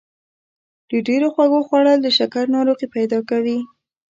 [0.89, 3.59] د ډېرو خوږو خوړل د شکر ناروغي پیدا کوي.